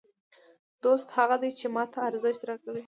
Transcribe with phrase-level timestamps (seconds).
[0.83, 2.79] دوست هغه دئ، چي ما ته ارزښت راکوي.